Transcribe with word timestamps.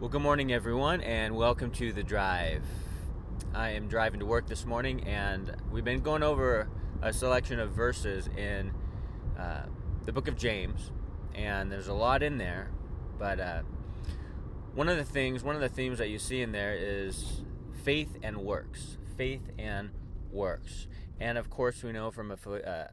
Well, 0.00 0.08
good 0.08 0.22
morning, 0.22 0.50
everyone, 0.50 1.02
and 1.02 1.36
welcome 1.36 1.70
to 1.72 1.92
the 1.92 2.02
drive. 2.02 2.64
I 3.52 3.72
am 3.72 3.86
driving 3.86 4.20
to 4.20 4.24
work 4.24 4.46
this 4.46 4.64
morning, 4.64 5.04
and 5.04 5.54
we've 5.70 5.84
been 5.84 6.00
going 6.00 6.22
over 6.22 6.70
a 7.02 7.12
selection 7.12 7.60
of 7.60 7.72
verses 7.72 8.26
in 8.28 8.72
uh, 9.38 9.66
the 10.06 10.12
book 10.12 10.26
of 10.26 10.38
James, 10.38 10.90
and 11.34 11.70
there's 11.70 11.88
a 11.88 11.92
lot 11.92 12.22
in 12.22 12.38
there. 12.38 12.70
But 13.18 13.40
uh, 13.40 13.60
one 14.74 14.88
of 14.88 14.96
the 14.96 15.04
things, 15.04 15.44
one 15.44 15.54
of 15.54 15.60
the 15.60 15.68
themes 15.68 15.98
that 15.98 16.08
you 16.08 16.18
see 16.18 16.40
in 16.40 16.52
there 16.52 16.74
is 16.74 17.42
faith 17.84 18.16
and 18.22 18.38
works. 18.38 18.96
Faith 19.18 19.50
and 19.58 19.90
works. 20.32 20.86
And 21.20 21.36
of 21.36 21.50
course, 21.50 21.82
we 21.82 21.92
know 21.92 22.10
from 22.10 22.32
uh, 22.32 22.36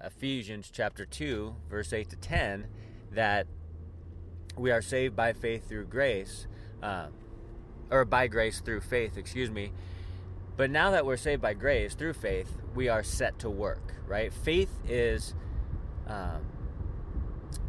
Ephesians 0.04 0.70
chapter 0.74 1.06
2, 1.06 1.56
verse 1.70 1.94
8 1.94 2.10
to 2.10 2.18
10, 2.18 2.68
that 3.14 3.48
we 4.58 4.72
are 4.72 4.82
saved 4.82 5.16
by 5.16 5.32
faith 5.32 5.70
through 5.70 5.86
grace 5.86 6.48
uh, 6.82 7.08
or 7.90 8.06
by 8.06 8.28
grace 8.28 8.60
through 8.60 8.82
faith, 8.82 9.18
excuse 9.18 9.50
me. 9.50 9.72
But 10.56 10.72
now 10.72 10.92
that 10.92 11.06
we're 11.06 11.18
saved 11.18 11.42
by 11.42 11.54
grace 11.54 11.94
through 11.94 12.14
faith, 12.14 12.52
we 12.74 12.90
are 12.90 13.04
set 13.04 13.40
to 13.40 13.50
work, 13.50 13.94
right? 14.08 14.34
Faith 14.34 14.72
is 14.88 15.36
um, 16.08 16.42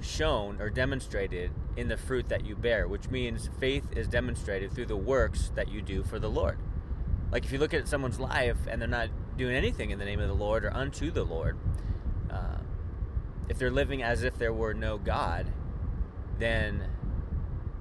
shown 0.01 0.61
or 0.61 0.71
demonstrated 0.71 1.51
in 1.77 1.89
the 1.89 1.97
fruit 1.97 2.29
that 2.29 2.45
you 2.47 2.57
bear, 2.57 2.89
which 2.89 3.11
means 3.11 3.51
faith 3.61 3.87
is 3.95 4.09
demonstrated 4.09 4.73
through 4.73 4.87
the 4.87 4.97
works 4.97 5.53
that 5.55 5.69
you 5.69 5.83
do 5.83 6.03
for 6.03 6.19
the 6.19 6.31
Lord. 6.31 6.59
Like 7.31 7.45
if 7.45 7.53
you 7.53 7.59
look 7.59 7.75
at 7.75 7.87
someone's 7.87 8.19
life 8.19 8.57
and 8.69 8.81
they're 8.81 8.89
not 8.89 9.11
doing 9.37 9.55
anything 9.55 9.91
in 9.91 9.99
the 9.99 10.05
name 10.05 10.21
of 10.21 10.29
the 10.29 10.35
Lord 10.35 10.65
or 10.65 10.75
unto 10.75 11.11
the 11.11 11.25
Lord, 11.25 11.59
uh, 12.31 12.59
if 13.49 13.59
they're 13.59 13.71
living 13.71 14.03
as 14.03 14.23
if 14.23 14.39
there 14.39 14.53
were 14.53 14.75
no 14.75 14.99
God, 14.99 15.53
then 16.39 16.89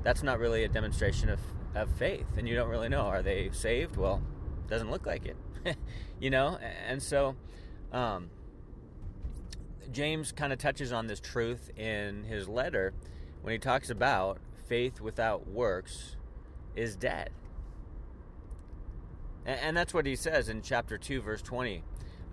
that's 0.04 0.24
not 0.24 0.40
really 0.40 0.64
a 0.64 0.68
demonstration 0.68 1.30
of, 1.30 1.40
of 1.76 1.90
faith. 1.92 2.26
And 2.38 2.48
you 2.48 2.56
don't 2.56 2.70
really 2.70 2.90
know 2.90 3.02
are 3.02 3.22
they 3.22 3.50
saved? 3.52 3.98
Well, 3.98 4.22
doesn't 4.68 4.92
look 4.92 5.06
like 5.06 5.26
it, 5.26 5.78
you 6.20 6.30
know. 6.30 6.58
And 6.88 7.02
so, 7.02 7.36
um, 7.92 8.30
James 9.92 10.32
kind 10.32 10.52
of 10.52 10.60
touches 10.60 10.92
on 10.92 11.08
this 11.08 11.20
truth 11.20 11.72
in 11.78 12.24
his 12.24 12.48
letter 12.48 12.94
when 13.42 13.54
he 13.54 13.58
talks 13.58 13.90
about 13.90 14.40
faith 14.68 15.00
without 15.00 15.48
works 15.48 16.16
is 16.76 16.96
dead. 16.96 17.30
And, 19.46 19.60
and 19.60 19.78
that's 19.78 19.94
what 19.94 20.06
he 20.06 20.16
says 20.16 20.50
in 20.50 20.62
chapter 20.62 20.98
2, 20.98 21.22
verse 21.22 21.42
20. 21.42 21.84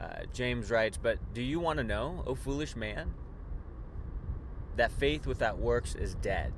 Uh, 0.01 0.07
James 0.33 0.71
writes, 0.71 0.99
But 1.01 1.19
do 1.33 1.41
you 1.41 1.61
want 1.61 1.79
to 1.79 1.85
know, 1.85 2.25
O 2.27 2.35
foolish 2.35 2.75
man, 2.75 3.15
that 4.77 4.91
faith 4.91 5.27
without 5.27 5.59
works 5.59 5.95
is 5.95 6.17
dead? 6.17 6.53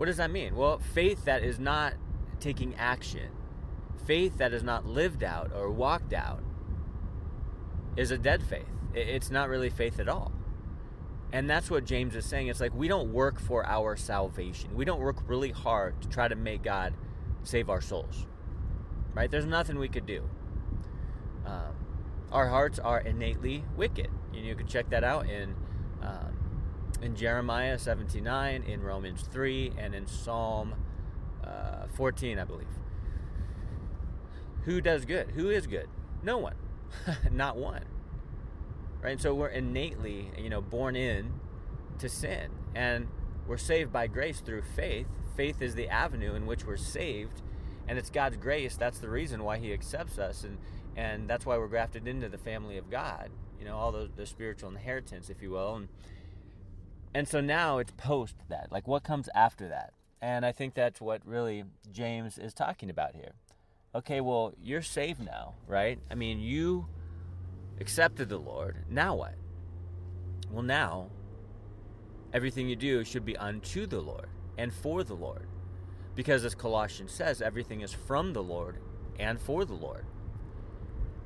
What 0.00 0.06
does 0.06 0.16
that 0.16 0.30
mean? 0.30 0.56
Well, 0.56 0.78
faith 0.78 1.26
that 1.26 1.44
is 1.44 1.60
not 1.60 1.92
taking 2.40 2.74
action, 2.76 3.28
faith 4.06 4.38
that 4.38 4.54
is 4.54 4.62
not 4.62 4.86
lived 4.86 5.22
out 5.22 5.52
or 5.54 5.70
walked 5.70 6.14
out, 6.14 6.42
is 7.98 8.10
a 8.10 8.16
dead 8.16 8.42
faith. 8.42 8.64
It's 8.94 9.30
not 9.30 9.50
really 9.50 9.68
faith 9.68 10.00
at 10.00 10.08
all. 10.08 10.32
And 11.34 11.50
that's 11.50 11.70
what 11.70 11.84
James 11.84 12.16
is 12.16 12.24
saying. 12.24 12.46
It's 12.46 12.62
like 12.62 12.74
we 12.74 12.88
don't 12.88 13.12
work 13.12 13.38
for 13.38 13.66
our 13.66 13.94
salvation. 13.94 14.74
We 14.74 14.86
don't 14.86 15.00
work 15.00 15.18
really 15.26 15.50
hard 15.50 16.00
to 16.00 16.08
try 16.08 16.28
to 16.28 16.34
make 16.34 16.62
God 16.62 16.94
save 17.42 17.68
our 17.68 17.82
souls. 17.82 18.26
Right? 19.12 19.30
There's 19.30 19.44
nothing 19.44 19.78
we 19.78 19.90
could 19.90 20.06
do. 20.06 20.22
Um, 21.44 21.74
our 22.32 22.48
hearts 22.48 22.78
are 22.78 23.00
innately 23.00 23.66
wicked. 23.76 24.08
And 24.32 24.46
you 24.46 24.54
can 24.54 24.66
check 24.66 24.88
that 24.88 25.04
out 25.04 25.28
in 25.28 25.54
um, 26.00 26.39
in 27.02 27.16
Jeremiah 27.16 27.78
79, 27.78 28.62
in 28.62 28.82
Romans 28.82 29.22
3, 29.30 29.72
and 29.78 29.94
in 29.94 30.06
Psalm 30.06 30.74
uh, 31.42 31.86
14, 31.94 32.38
I 32.38 32.44
believe. 32.44 32.66
Who 34.64 34.80
does 34.80 35.04
good? 35.04 35.30
Who 35.30 35.50
is 35.50 35.66
good? 35.66 35.88
No 36.22 36.38
one. 36.38 36.56
Not 37.32 37.56
one. 37.56 37.84
Right? 39.02 39.12
And 39.12 39.20
so 39.20 39.34
we're 39.34 39.48
innately, 39.48 40.30
you 40.36 40.50
know, 40.50 40.60
born 40.60 40.96
in 40.96 41.32
to 41.98 42.08
sin. 42.08 42.50
And 42.74 43.08
we're 43.46 43.56
saved 43.56 43.92
by 43.92 44.06
grace 44.06 44.40
through 44.40 44.62
faith. 44.62 45.06
Faith 45.36 45.62
is 45.62 45.74
the 45.74 45.88
avenue 45.88 46.34
in 46.34 46.46
which 46.46 46.66
we're 46.66 46.76
saved. 46.76 47.42
And 47.88 47.98
it's 47.98 48.10
God's 48.10 48.36
grace. 48.36 48.76
That's 48.76 48.98
the 48.98 49.08
reason 49.08 49.42
why 49.42 49.56
He 49.58 49.72
accepts 49.72 50.18
us. 50.18 50.44
And, 50.44 50.58
and 50.94 51.28
that's 51.28 51.46
why 51.46 51.56
we're 51.56 51.68
grafted 51.68 52.06
into 52.06 52.28
the 52.28 52.38
family 52.38 52.76
of 52.76 52.90
God. 52.90 53.30
You 53.58 53.64
know, 53.64 53.76
all 53.76 53.92
the, 53.92 54.10
the 54.14 54.26
spiritual 54.26 54.68
inheritance, 54.70 55.30
if 55.30 55.42
you 55.42 55.50
will. 55.50 55.76
And, 55.76 55.88
and 57.14 57.28
so 57.28 57.40
now 57.40 57.78
it's 57.78 57.92
post 57.96 58.36
that. 58.48 58.68
Like 58.70 58.86
what 58.86 59.02
comes 59.02 59.28
after 59.34 59.68
that? 59.68 59.92
And 60.22 60.44
I 60.44 60.52
think 60.52 60.74
that's 60.74 61.00
what 61.00 61.26
really 61.26 61.64
James 61.92 62.38
is 62.38 62.52
talking 62.52 62.90
about 62.90 63.14
here. 63.14 63.32
Okay, 63.94 64.20
well, 64.20 64.52
you're 64.62 64.82
saved 64.82 65.24
now, 65.24 65.54
right? 65.66 65.98
I 66.10 66.14
mean, 66.14 66.40
you 66.40 66.86
accepted 67.80 68.28
the 68.28 68.38
Lord. 68.38 68.84
Now 68.88 69.16
what? 69.16 69.34
Well, 70.50 70.62
now 70.62 71.10
everything 72.32 72.68
you 72.68 72.76
do 72.76 73.04
should 73.04 73.24
be 73.24 73.36
unto 73.36 73.86
the 73.86 74.00
Lord 74.00 74.28
and 74.58 74.72
for 74.72 75.02
the 75.02 75.14
Lord. 75.14 75.46
Because 76.14 76.44
as 76.44 76.54
Colossians 76.54 77.12
says, 77.12 77.40
everything 77.40 77.80
is 77.80 77.92
from 77.92 78.32
the 78.32 78.42
Lord 78.42 78.76
and 79.18 79.40
for 79.40 79.64
the 79.64 79.74
Lord. 79.74 80.04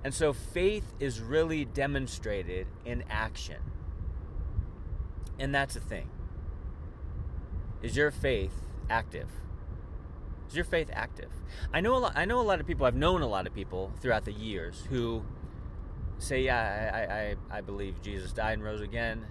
And 0.04 0.14
so 0.14 0.32
faith 0.32 0.92
is 1.00 1.20
really 1.20 1.64
demonstrated 1.64 2.66
in 2.84 3.04
action. 3.10 3.56
And 5.38 5.54
that's 5.54 5.74
the 5.74 5.80
thing. 5.80 6.08
Is 7.82 7.96
your 7.96 8.10
faith 8.10 8.62
active? 8.88 9.28
Is 10.48 10.56
your 10.56 10.64
faith 10.64 10.88
active? 10.92 11.30
I 11.72 11.80
know 11.80 11.96
a 11.96 11.98
lot. 11.98 12.12
I 12.14 12.24
know 12.24 12.40
a 12.40 12.42
lot 12.42 12.60
of 12.60 12.66
people. 12.66 12.86
I've 12.86 12.94
known 12.94 13.22
a 13.22 13.26
lot 13.26 13.46
of 13.46 13.54
people 13.54 13.92
throughout 14.00 14.24
the 14.24 14.32
years 14.32 14.84
who 14.88 15.22
say, 16.18 16.42
"Yeah, 16.42 17.36
I, 17.50 17.54
I, 17.54 17.58
I 17.58 17.60
believe 17.60 18.00
Jesus 18.02 18.32
died 18.32 18.54
and 18.54 18.64
rose 18.64 18.80
again, 18.80 19.26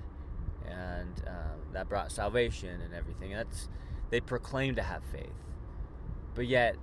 and 0.67 1.23
um, 1.27 1.59
that 1.71 1.89
brought 1.89 2.11
salvation 2.11 2.81
and 2.81 2.93
everything." 2.93 3.31
That's 3.31 3.69
they 4.09 4.19
proclaim 4.19 4.75
to 4.75 4.83
have 4.83 5.03
faith, 5.05 5.33
but 6.35 6.45
yet 6.45 6.75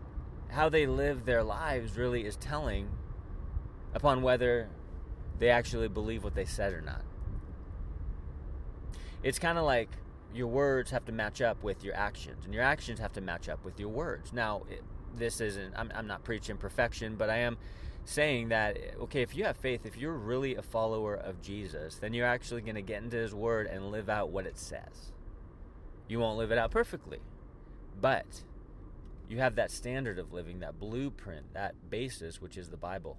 how 0.49 0.69
they 0.69 0.87
live 0.87 1.25
their 1.25 1.43
lives 1.43 1.97
really 1.97 2.25
is 2.25 2.37
telling 2.37 2.89
upon 3.95 4.23
whether 4.23 4.69
they 5.39 5.51
actually 5.51 5.89
believe 5.89 6.25
what 6.25 6.35
they 6.35 6.45
said 6.45 6.73
or 6.73 6.81
not 6.81 7.03
it's 9.23 9.39
kind 9.39 9.59
of 9.59 9.65
like 9.65 9.91
your 10.35 10.47
words 10.47 10.91
have 10.91 11.05
to 11.07 11.13
match 11.13 11.41
up 11.41 11.63
with 11.63 11.83
your 11.85 11.95
actions, 11.95 12.45
and 12.45 12.55
your 12.55 12.63
actions 12.63 12.99
have 13.01 13.13
to 13.15 13.21
match 13.21 13.49
up 13.49 13.65
with 13.65 13.79
your 13.81 13.89
words. 13.89 14.33
Now, 14.33 14.63
it, 14.71 14.83
this 15.17 15.41
isn't, 15.41 15.75
I'm, 15.77 15.91
I'm 15.95 16.07
not 16.07 16.25
preaching 16.25 16.57
perfection, 16.57 17.17
but 17.17 17.31
I 17.31 17.39
am 17.39 17.59
saying 18.05 18.49
that, 18.49 18.79
okay, 19.01 19.23
if 19.23 19.37
you 19.37 19.45
have 19.45 19.57
faith, 19.57 19.85
if 19.85 19.97
you're 19.97 20.15
really 20.15 20.55
a 20.55 20.63
follower 20.63 21.15
of 21.15 21.43
Jesus, 21.43 21.97
then 21.97 22.15
you're 22.15 22.27
actually 22.27 22.63
going 22.63 22.77
to 22.77 22.83
get 22.83 23.03
into 23.03 23.17
His 23.17 23.35
Word 23.35 23.67
and 23.67 23.91
live 23.91 24.09
out 24.09 24.31
what 24.31 24.47
it 24.47 24.59
says. 24.59 25.13
You 26.09 26.19
won't 26.21 26.39
live 26.39 26.51
it 26.51 26.59
out 26.59 26.71
perfectly, 26.71 27.19
but 28.01 28.45
you 29.29 29.39
have 29.39 29.55
that 29.57 29.71
standard 29.71 30.19
of 30.19 30.33
living, 30.33 30.61
that 30.61 30.79
blueprint, 30.79 31.55
that 31.55 31.75
basis, 31.89 32.41
which 32.41 32.57
is 32.57 32.69
the 32.69 32.77
Bible. 32.77 33.17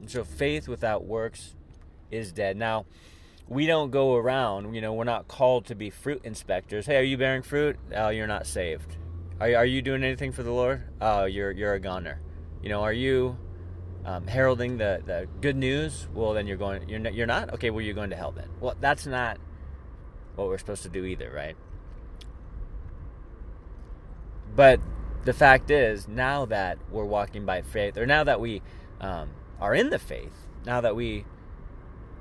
And 0.00 0.08
so 0.08 0.22
faith 0.22 0.68
without 0.68 1.04
works 1.04 1.56
is 2.10 2.32
dead. 2.32 2.56
Now, 2.56 2.86
we 3.48 3.66
don't 3.66 3.90
go 3.90 4.14
around, 4.14 4.74
you 4.74 4.80
know, 4.80 4.92
we're 4.92 5.04
not 5.04 5.26
called 5.26 5.64
to 5.66 5.74
be 5.74 5.90
fruit 5.90 6.20
inspectors. 6.24 6.86
Hey, 6.86 6.96
are 6.96 7.02
you 7.02 7.16
bearing 7.16 7.42
fruit? 7.42 7.78
Oh, 7.94 8.10
you're 8.10 8.26
not 8.26 8.46
saved. 8.46 8.96
Are, 9.40 9.54
are 9.54 9.64
you 9.64 9.80
doing 9.80 10.04
anything 10.04 10.32
for 10.32 10.42
the 10.42 10.50
Lord? 10.50 10.82
Oh, 11.00 11.24
you're, 11.24 11.50
you're 11.50 11.74
a 11.74 11.80
goner. 11.80 12.20
You 12.62 12.68
know, 12.68 12.82
are 12.82 12.92
you 12.92 13.38
um, 14.04 14.26
heralding 14.26 14.76
the, 14.76 15.02
the 15.04 15.28
good 15.40 15.56
news? 15.56 16.08
Well, 16.12 16.34
then 16.34 16.46
you're 16.46 16.58
going, 16.58 16.88
you're, 16.88 17.00
you're 17.08 17.26
not? 17.26 17.54
Okay, 17.54 17.70
well, 17.70 17.80
you're 17.80 17.94
going 17.94 18.10
to 18.10 18.16
hell 18.16 18.32
then. 18.32 18.48
Well, 18.60 18.76
that's 18.80 19.06
not 19.06 19.38
what 20.34 20.48
we're 20.48 20.58
supposed 20.58 20.82
to 20.82 20.90
do 20.90 21.04
either, 21.04 21.30
right? 21.34 21.56
But 24.54 24.80
the 25.24 25.32
fact 25.32 25.70
is, 25.70 26.06
now 26.06 26.44
that 26.46 26.78
we're 26.90 27.04
walking 27.04 27.46
by 27.46 27.62
faith, 27.62 27.96
or 27.96 28.06
now 28.06 28.24
that 28.24 28.40
we 28.40 28.60
um, 29.00 29.30
are 29.60 29.74
in 29.74 29.90
the 29.90 29.98
faith, 29.98 30.32
now 30.66 30.80
that 30.80 30.94
we 30.94 31.24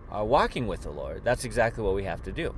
are 0.10 0.26
walking 0.26 0.68
with 0.68 0.82
the 0.82 0.92
Lord, 0.92 1.24
that's 1.24 1.44
exactly 1.44 1.84
what 1.84 1.96
we 1.96 2.04
have 2.04 2.24
to 2.24 2.32
do. 2.32 2.56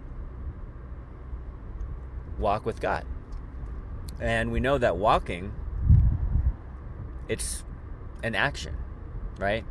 Walk 2.38 2.66
with 2.66 2.80
God. 2.80 3.06
And 4.20 4.52
we 4.52 4.60
know 4.60 4.78
that 4.78 4.98
walking 4.98 5.54
it's 7.30 7.64
an 8.24 8.36
action, 8.36 8.76
right? 9.38 9.64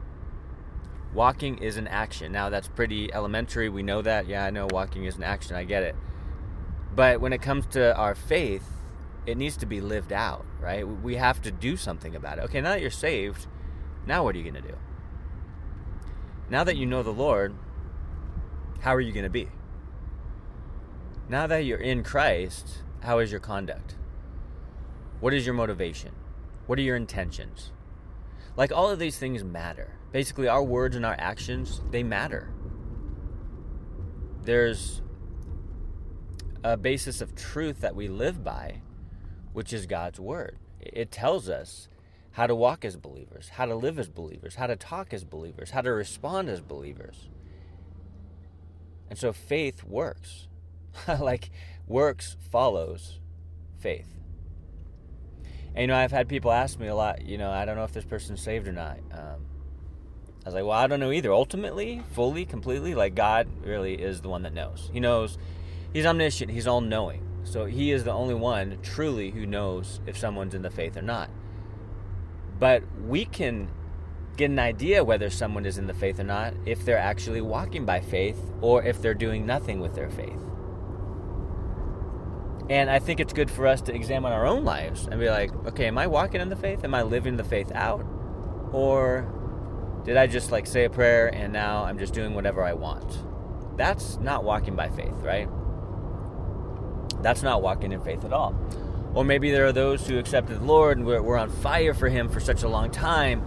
Walking 1.13 1.59
is 1.59 1.77
an 1.77 1.89
action. 1.89 2.33
Now 2.33 2.49
that's 2.49 2.69
pretty 2.69 3.13
elementary. 3.13 3.69
We 3.69 3.83
know 3.83 4.01
that. 4.01 4.27
Yeah, 4.27 4.45
I 4.45 4.51
know 4.51 4.69
walking 4.71 5.05
is 5.05 5.17
an 5.17 5.25
action. 5.25 5.57
I 5.57 5.65
get 5.65 5.83
it. 5.83 5.97
But 6.95 7.21
when 7.21 7.33
it 7.33 7.43
comes 7.43 7.67
to 7.69 7.95
our 7.97 8.15
faith, 8.15 8.65
it 9.27 9.37
needs 9.37 9.57
to 9.59 9.67
be 9.67 9.81
lived 9.81 10.13
out, 10.13 10.47
right? 10.61 10.87
We 10.87 11.17
have 11.17 11.43
to 11.43 11.51
do 11.51 11.77
something 11.77 12.15
about 12.17 12.39
it. 12.39 12.45
Okay, 12.45 12.61
now 12.61 12.71
that 12.71 12.81
you're 12.81 12.91
saved, 12.91 13.47
now 14.07 14.25
what 14.25 14.35
are 14.35 14.39
you 14.39 14.51
going 14.51 14.63
to 14.63 14.69
do? 14.69 14.77
Now 16.49 16.65
that 16.65 16.77
you 16.77 16.87
know 16.87 17.03
the 17.03 17.13
Lord, 17.13 17.55
how 18.81 18.95
are 18.95 19.01
you 19.01 19.13
going 19.13 19.25
to 19.25 19.31
be? 19.31 19.49
Now 21.29 21.47
that 21.47 21.65
you're 21.65 21.79
in 21.79 22.03
Christ, 22.03 22.83
how 23.03 23.19
is 23.19 23.31
your 23.31 23.41
conduct? 23.41 23.97
What 25.21 25.35
is 25.35 25.45
your 25.45 25.55
motivation? 25.55 26.13
What 26.67 26.79
are 26.79 26.83
your 26.83 26.97
intentions? 26.97 27.73
Like 28.57 28.73
all 28.73 28.91
of 28.91 28.99
these 28.99 29.19
things 29.19 29.45
matter. 29.45 29.95
Basically, 30.13 30.49
our 30.49 30.63
words 30.63 30.97
and 30.97 31.05
our 31.05 31.17
actions, 31.19 31.83
they 31.91 32.03
matter. 32.03 32.53
There's 34.43 35.03
a 36.65 36.77
basis 36.77 37.21
of 37.21 37.35
truth 37.35 37.81
that 37.81 37.95
we 37.95 38.09
live 38.09 38.43
by, 38.43 38.83
which 39.53 39.73
is 39.73 39.87
God's 39.87 40.19
word. 40.19 40.59
It 40.81 41.11
tells 41.11 41.49
us 41.49 41.89
how 42.33 42.47
to 42.47 42.55
walk 42.55 42.85
as 42.85 42.97
believers, 42.97 43.51
how 43.51 43.67
to 43.67 43.75
live 43.75 43.99
as 43.99 44.09
believers, 44.09 44.55
how 44.55 44.67
to 44.67 44.77
talk 44.77 45.13
as 45.13 45.25
believers, 45.25 45.71
how 45.71 45.83
to 45.83 45.93
respond 45.93 46.49
as 46.49 46.61
believers. 46.61 47.29
And 49.09 49.19
so 49.19 49.33
faith 49.33 49.85
works. 49.85 50.49
like 51.21 51.51
works 51.87 52.37
follows 52.51 53.19
faith. 53.79 54.15
And 55.75 55.83
you 55.83 55.87
know, 55.87 55.97
I've 55.97 56.13
had 56.13 56.29
people 56.29 56.51
ask 56.51 56.79
me 56.79 56.89
a 56.89 56.95
lot, 56.95 57.25
you 57.25 57.39
know, 57.39 57.51
I 57.51 57.65
don't 57.65 57.77
know 57.77 57.85
if 57.85 57.93
this 57.93 58.05
person's 58.05 58.43
saved 58.43 58.67
or 58.67 58.73
not. 58.73 58.99
Um, 59.13 59.47
I 60.45 60.49
was 60.49 60.55
like, 60.55 60.65
well, 60.65 60.73
I 60.73 60.87
don't 60.87 61.01
know 61.01 61.13
either. 61.13 61.33
Ultimately, 61.33 62.03
fully, 62.13 62.45
completely, 62.45 62.95
like 62.95 63.15
God 63.15 63.49
really 63.63 63.95
is 63.95 64.21
the 64.21 64.29
one 64.29 64.43
that 64.43 64.55
knows. 64.55 64.91
He 64.93 65.01
knows, 65.01 65.39
He's 65.93 66.07
omniscient, 66.07 66.51
He's 66.51 66.67
all 66.67 66.81
knowing. 66.81 67.23
So 67.45 67.67
He 67.67 67.93
is 67.93 68.05
the 68.05 68.13
only 68.13 68.35
one 68.35 68.79
truly 68.83 69.31
who 69.31 69.47
knows 69.47 70.01
if 70.07 70.17
someone's 70.17 70.55
in 70.55 70.63
the 70.63 70.71
faith 70.71 70.97
or 70.97 71.03
not. 71.03 71.31
But 72.59 72.83
we 73.07 73.25
can 73.25 73.69
get 74.39 74.51
an 74.51 74.59
idea 74.61 75.03
whether 75.03 75.29
someone 75.29 75.67
is 75.67 75.79
in 75.79 75.89
the 75.89 75.93
faith 75.93 76.21
or 76.21 76.25
not 76.25 76.55
if 76.65 76.85
they're 76.85 76.97
actually 76.97 77.41
walking 77.41 77.85
by 77.85 78.01
faith 78.01 78.39
or 78.61 78.83
if 78.85 79.03
they're 79.03 79.13
doing 79.13 79.45
nothing 79.45 79.81
with 79.81 79.95
their 79.95 80.09
faith. 80.09 80.41
And 82.71 82.89
I 82.89 83.01
think 83.01 83.19
it's 83.19 83.33
good 83.33 83.51
for 83.51 83.67
us 83.67 83.81
to 83.83 83.95
examine 83.95 84.33
our 84.33 84.47
own 84.47 84.65
lives 84.65 85.09
and 85.09 85.19
be 85.19 85.29
like, 85.29 85.53
okay, 85.67 85.87
am 85.87 85.99
I 85.99 86.07
walking 86.07 86.41
in 86.41 86.51
the 86.51 86.57
faith? 86.57 86.85
Am 86.85 86.95
I 86.95 87.03
living 87.03 87.37
the 87.37 87.45
faith 87.45 87.73
out? 87.73 88.05
Or 88.73 89.27
did 90.05 90.17
I 90.17 90.27
just 90.27 90.53
like 90.53 90.67
say 90.67 90.85
a 90.85 90.91
prayer 90.91 91.35
and 91.35 91.53
now 91.53 91.85
I'm 91.85 91.99
just 91.99 92.15
doing 92.15 92.35
whatever 92.35 92.63
I 92.63 92.75
want? 92.75 93.19
That's 93.77 94.19
not 94.19 94.45
walking 94.45 94.77
by 94.77 94.89
faith, 94.89 95.15
right? 95.21 95.49
That's 97.23 97.43
not 97.43 97.61
walking 97.61 97.91
in 97.91 98.01
faith 98.03 98.25
at 98.25 98.33
all. 98.33 98.55
Or 99.15 99.25
maybe 99.25 99.51
there 99.51 99.67
are 99.67 99.73
those 99.73 100.07
who 100.07 100.19
accepted 100.19 100.61
the 100.61 100.65
Lord 100.65 100.99
and 100.99 101.07
were, 101.07 101.39
on 101.39 101.51
fire 101.51 101.95
for 101.95 102.09
Him 102.09 102.29
for 102.29 102.39
such 102.39 102.63
a 102.63 102.69
long 102.69 102.91
time, 102.91 103.43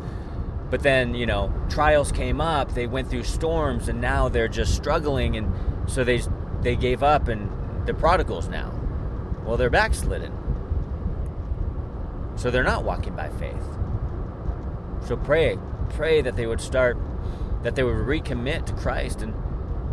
but 0.71 0.83
then, 0.83 1.13
you 1.13 1.25
know, 1.25 1.53
trials 1.69 2.13
came 2.13 2.39
up, 2.39 2.73
they 2.73 2.87
went 2.87 3.09
through 3.09 3.25
storms, 3.25 3.89
and 3.89 3.99
now 3.99 4.29
they're 4.29 4.47
just 4.47 4.73
struggling, 4.73 5.35
and 5.35 5.53
so 5.85 6.05
they, 6.05 6.21
they 6.61 6.77
gave 6.77 7.03
up 7.03 7.27
and 7.27 7.51
they're 7.85 7.93
prodigals 7.93 8.47
now. 8.47 8.73
Well, 9.45 9.57
they're 9.57 9.69
backslidden. 9.69 10.31
So 12.37 12.49
they're 12.49 12.63
not 12.63 12.85
walking 12.85 13.15
by 13.15 13.27
faith. 13.29 13.63
So 15.05 15.17
pray, 15.17 15.57
pray 15.89 16.21
that 16.21 16.37
they 16.37 16.47
would 16.47 16.61
start, 16.61 16.97
that 17.63 17.75
they 17.75 17.83
would 17.83 18.07
recommit 18.07 18.65
to 18.67 18.73
Christ 18.73 19.21
and, 19.21 19.33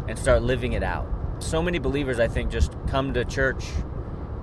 and 0.09 0.17
start 0.17 0.43
living 0.43 0.75
it 0.75 0.85
out. 0.85 1.09
So 1.41 1.61
many 1.61 1.81
believers, 1.81 2.21
I 2.21 2.29
think, 2.29 2.53
just 2.53 2.73
come 2.87 3.15
to 3.15 3.25
church 3.25 3.67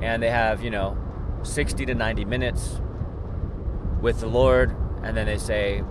and 0.02 0.22
they 0.22 0.30
have, 0.30 0.62
you 0.62 0.70
know, 0.70 0.98
60 1.44 1.86
to 1.86 1.96
90 1.96 2.26
minutes 2.26 2.82
with 4.02 4.20
the 4.20 4.28
Lord, 4.28 4.76
and 5.02 5.16
then 5.16 5.26
they 5.28 5.38
say, 5.38 5.84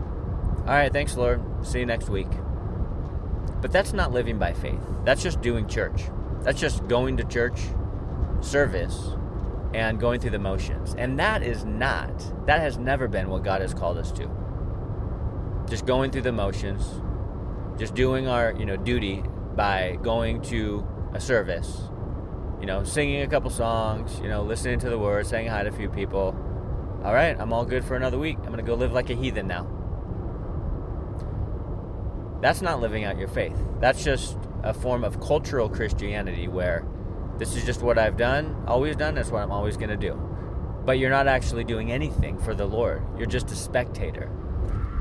All 0.67 0.73
right, 0.73 0.91
thanks, 0.91 1.15
Lord. 1.15 1.43
See 1.63 1.81
you 1.81 1.87
next 1.87 2.09
week. 2.09 2.31
But 3.61 3.71
that's 3.71 3.93
not 3.93 4.13
living 4.13 4.39
by 4.39 4.55
faith. 4.55 4.81
That's 5.05 5.23
just 5.23 5.43
doing 5.43 5.69
church. 5.69 6.05
That's 6.43 6.59
just 6.59 6.89
going 6.89 7.19
to 7.19 7.25
church 7.25 7.61
service 8.41 9.13
and 9.75 10.01
going 10.01 10.21
through 10.21 10.31
the 10.31 10.39
motions. 10.39 10.95
And 10.97 11.19
that 11.19 11.43
is 11.43 11.67
not, 11.67 12.47
that 12.47 12.61
has 12.61 12.79
never 12.79 13.09
been 13.09 13.29
what 13.29 13.43
God 13.43 13.61
has 13.61 13.75
called 13.75 13.99
us 13.99 14.11
to. 14.13 14.31
Just 15.69 15.85
going 15.85 16.11
through 16.11 16.23
the 16.23 16.33
motions, 16.33 17.03
just 17.79 17.95
doing 17.95 18.27
our, 18.27 18.55
you 18.59 18.65
know, 18.65 18.77
duty 18.77 19.23
by 19.55 19.99
going 20.03 20.41
to 20.43 20.87
a 21.13 21.21
service, 21.21 21.91
you 22.61 22.67
know, 22.67 22.85
singing 22.85 23.21
a 23.21 23.27
couple 23.27 23.51
songs, 23.51 24.19
you 24.21 24.29
know, 24.29 24.43
listening 24.43 24.79
to 24.79 24.89
the 24.89 24.99
word, 24.99 25.27
saying 25.27 25.49
hi 25.49 25.63
to 25.63 25.69
a 25.69 25.73
few 25.73 25.91
people. 25.91 26.35
All 27.05 27.13
right, 27.13 27.39
I'm 27.39 27.53
all 27.53 27.67
good 27.67 27.85
for 27.85 27.97
another 27.97 28.19
week. 28.19 28.39
I'm 28.39 28.47
going 28.47 28.57
to 28.57 28.63
go 28.63 28.75
live 28.75 28.93
like 28.93 29.11
a 29.11 29.15
heathen 29.15 29.47
now. 29.47 29.74
That's 32.45 32.61
not 32.61 32.79
living 32.79 33.05
out 33.05 33.17
your 33.17 33.29
faith. 33.29 33.57
That's 33.81 34.05
just 34.05 34.37
a 34.63 34.75
form 34.75 35.03
of 35.03 35.19
cultural 35.19 35.67
Christianity 35.67 36.47
where 36.47 36.85
this 37.39 37.57
is 37.57 37.65
just 37.65 37.81
what 37.81 37.97
I've 37.97 38.19
done, 38.19 38.65
always 38.67 38.97
done, 38.97 39.15
that's 39.15 39.31
what 39.31 39.43
I'm 39.43 39.51
always 39.51 39.79
going 39.79 39.89
to 39.89 39.97
do. 39.97 40.13
But 40.85 40.99
you're 40.99 41.09
not 41.09 41.27
actually 41.27 41.65
doing 41.65 41.91
anything 41.91 42.37
for 42.37 42.55
the 42.55 42.67
Lord. 42.67 43.03
You're 43.17 43.29
just 43.29 43.51
a 43.51 43.57
spectator 43.57 44.29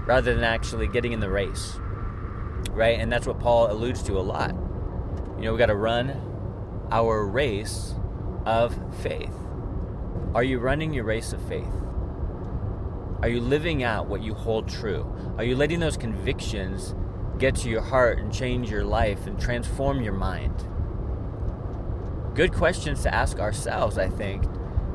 rather 0.07 0.33
than 0.33 0.45
actually 0.45 0.87
getting 0.87 1.11
in 1.11 1.19
the 1.19 1.29
race. 1.29 1.73
Right? 2.71 2.97
And 2.97 3.11
that's 3.11 3.27
what 3.27 3.41
Paul 3.41 3.69
alludes 3.69 4.03
to 4.03 4.17
a 4.17 4.23
lot. 4.23 4.55
You 5.35 5.43
know, 5.43 5.51
we 5.51 5.59
got 5.59 5.65
to 5.65 5.75
run 5.75 6.87
our 6.93 7.25
race 7.25 7.93
of 8.45 8.73
faith. 9.01 9.35
Are 10.33 10.45
you 10.45 10.59
running 10.59 10.93
your 10.93 11.03
race 11.03 11.33
of 11.33 11.45
faith? 11.49 11.75
Are 13.21 13.27
you 13.27 13.41
living 13.41 13.83
out 13.83 14.07
what 14.07 14.23
you 14.23 14.33
hold 14.33 14.69
true? 14.69 15.13
Are 15.37 15.43
you 15.43 15.57
letting 15.57 15.81
those 15.81 15.97
convictions 15.97 16.95
get 17.37 17.55
to 17.55 17.69
your 17.69 17.81
heart 17.81 18.19
and 18.19 18.33
change 18.33 18.69
your 18.69 18.83
life 18.83 19.27
and 19.27 19.39
transform 19.39 20.01
your 20.01 20.13
mind? 20.13 20.67
good 22.35 22.53
questions 22.53 23.03
to 23.03 23.13
ask 23.13 23.39
ourselves, 23.39 23.97
I 23.97 24.09
think, 24.09 24.43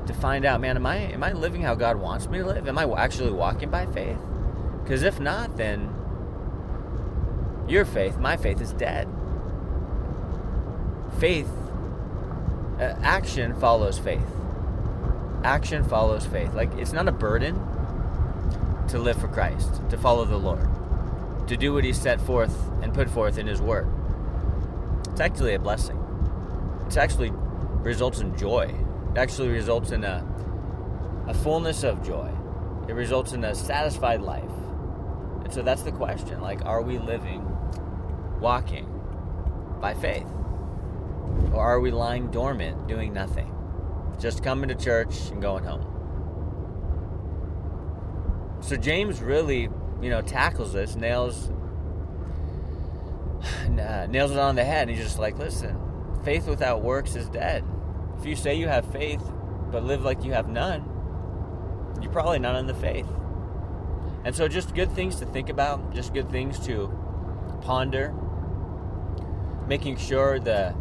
to 0.06 0.14
find 0.14 0.44
out, 0.44 0.60
man, 0.60 0.76
am 0.76 0.86
I 0.86 0.96
am 0.96 1.22
I 1.22 1.32
living 1.32 1.62
how 1.62 1.74
God 1.74 1.96
wants 1.96 2.28
me 2.28 2.38
to 2.38 2.46
live? 2.46 2.68
Am 2.68 2.78
I 2.78 2.84
actually 2.96 3.30
walking 3.30 3.70
by 3.70 3.86
faith? 3.86 4.18
Because 4.82 5.02
if 5.02 5.20
not, 5.20 5.56
then 5.56 5.94
your 7.68 7.84
faith, 7.84 8.18
my 8.18 8.36
faith, 8.36 8.60
is 8.60 8.72
dead. 8.72 9.08
Faith, 11.18 11.50
uh, 12.78 12.94
action 13.02 13.54
follows 13.60 13.98
faith. 13.98 14.26
Action 15.44 15.84
follows 15.84 16.26
faith. 16.26 16.54
Like 16.54 16.72
it's 16.74 16.92
not 16.92 17.06
a 17.06 17.12
burden 17.12 17.56
to 18.88 18.98
live 18.98 19.20
for 19.20 19.28
Christ, 19.28 19.82
to 19.90 19.98
follow 19.98 20.24
the 20.24 20.38
Lord, 20.38 20.68
to 21.48 21.56
do 21.56 21.74
what 21.74 21.84
He 21.84 21.92
set 21.92 22.20
forth 22.20 22.70
and 22.82 22.94
put 22.94 23.10
forth 23.10 23.38
in 23.38 23.46
His 23.46 23.60
Word. 23.60 23.88
It's 25.10 25.20
actually 25.20 25.54
a 25.54 25.58
blessing 25.58 25.98
it 26.88 26.96
actually 26.96 27.30
results 27.30 28.20
in 28.20 28.36
joy. 28.36 28.74
It 29.12 29.18
actually 29.18 29.48
results 29.48 29.90
in 29.90 30.04
a, 30.04 30.24
a 31.26 31.34
fullness 31.34 31.82
of 31.84 32.02
joy. 32.02 32.30
It 32.88 32.94
results 32.94 33.32
in 33.32 33.44
a 33.44 33.54
satisfied 33.54 34.22
life. 34.22 34.50
And 35.44 35.52
so 35.52 35.62
that's 35.62 35.82
the 35.82 35.92
question. 35.92 36.40
Like, 36.40 36.64
are 36.64 36.80
we 36.80 36.98
living, 36.98 37.46
walking 38.40 38.86
by 39.80 39.92
faith? 39.94 40.26
Or 41.52 41.60
are 41.60 41.80
we 41.80 41.90
lying 41.90 42.30
dormant, 42.30 42.88
doing 42.88 43.12
nothing? 43.12 43.54
Just 44.18 44.42
coming 44.42 44.68
to 44.68 44.74
church 44.74 45.28
and 45.30 45.42
going 45.42 45.64
home. 45.64 45.84
So 48.60 48.76
James 48.76 49.20
really, 49.20 49.68
you 50.00 50.10
know, 50.10 50.22
tackles 50.22 50.72
this, 50.72 50.96
nails 50.96 51.48
uh, 53.80 54.06
nails 54.08 54.30
it 54.30 54.38
on 54.38 54.54
the 54.54 54.64
head. 54.64 54.88
And 54.88 54.96
he's 54.96 55.04
just 55.04 55.18
like, 55.18 55.38
listen, 55.38 55.76
faith 56.24 56.46
without 56.46 56.82
works 56.82 57.16
is 57.16 57.28
dead. 57.28 57.64
If 58.18 58.26
you 58.26 58.36
say 58.36 58.54
you 58.54 58.68
have 58.68 58.90
faith 58.92 59.22
but 59.70 59.84
live 59.84 60.02
like 60.02 60.24
you 60.24 60.32
have 60.32 60.48
none, 60.48 60.84
you're 62.00 62.12
probably 62.12 62.38
not 62.38 62.56
in 62.56 62.66
the 62.66 62.74
faith. 62.74 63.06
And 64.24 64.34
so, 64.34 64.48
just 64.48 64.74
good 64.74 64.92
things 64.92 65.16
to 65.16 65.26
think 65.26 65.48
about, 65.48 65.94
just 65.94 66.12
good 66.12 66.30
things 66.30 66.58
to 66.66 66.92
ponder, 67.62 68.14
making 69.66 69.96
sure 69.96 70.38
that 70.40 70.74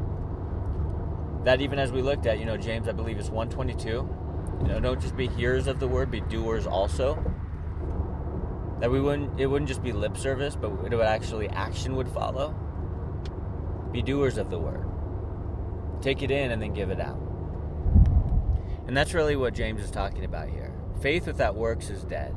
that 1.43 1.61
even 1.61 1.79
as 1.79 1.91
we 1.91 2.01
looked 2.01 2.25
at, 2.25 2.39
you 2.39 2.45
know, 2.45 2.57
James, 2.57 2.87
I 2.87 2.91
believe 2.91 3.19
is 3.19 3.29
122. 3.29 3.87
You 3.87 4.67
know, 4.67 4.79
don't 4.79 4.99
just 4.99 5.15
be 5.15 5.27
hearers 5.27 5.67
of 5.67 5.79
the 5.79 5.87
word, 5.87 6.11
be 6.11 6.21
doers 6.21 6.67
also. 6.67 7.23
That 8.79 8.91
we 8.91 9.01
wouldn't, 9.01 9.39
it 9.39 9.47
wouldn't 9.47 9.67
just 9.67 9.83
be 9.83 9.91
lip 9.91 10.17
service, 10.17 10.55
but 10.55 10.67
it 10.67 10.95
would 10.95 11.01
actually 11.01 11.49
action 11.49 11.95
would 11.95 12.07
follow. 12.07 12.55
Be 13.91 14.01
doers 14.01 14.37
of 14.37 14.49
the 14.49 14.59
word. 14.59 14.85
Take 16.01 16.21
it 16.21 16.29
in 16.29 16.51
and 16.51 16.61
then 16.61 16.73
give 16.73 16.91
it 16.91 16.99
out. 16.99 17.19
And 18.87 18.95
that's 18.95 19.13
really 19.13 19.35
what 19.35 19.53
James 19.53 19.81
is 19.81 19.91
talking 19.91 20.23
about 20.23 20.49
here. 20.49 20.73
Faith 21.01 21.27
without 21.27 21.55
works 21.55 21.89
is 21.89 22.03
dead. 22.03 22.35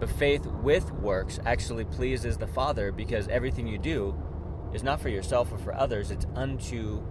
But 0.00 0.10
faith 0.10 0.46
with 0.46 0.90
works 0.92 1.40
actually 1.44 1.84
pleases 1.84 2.38
the 2.38 2.46
Father 2.46 2.92
because 2.92 3.28
everything 3.28 3.66
you 3.66 3.78
do 3.78 4.14
is 4.72 4.82
not 4.82 5.00
for 5.00 5.08
yourself 5.08 5.52
or 5.52 5.58
for 5.58 5.74
others, 5.74 6.10
it's 6.10 6.26
unto 6.34 7.02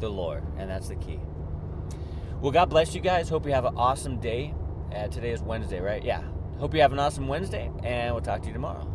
the 0.00 0.08
Lord. 0.08 0.44
And 0.58 0.70
that's 0.70 0.88
the 0.88 0.96
key. 0.96 1.20
Well, 2.40 2.52
God 2.52 2.70
bless 2.70 2.94
you 2.94 3.00
guys. 3.00 3.28
Hope 3.28 3.46
you 3.46 3.52
have 3.52 3.64
an 3.64 3.76
awesome 3.76 4.18
day. 4.18 4.54
Uh, 4.94 5.08
today 5.08 5.30
is 5.30 5.42
Wednesday, 5.42 5.80
right? 5.80 6.02
Yeah. 6.02 6.22
Hope 6.62 6.74
you 6.74 6.80
have 6.80 6.92
an 6.92 7.00
awesome 7.00 7.26
Wednesday, 7.26 7.72
and 7.82 8.14
we'll 8.14 8.22
talk 8.22 8.40
to 8.42 8.46
you 8.46 8.52
tomorrow. 8.52 8.91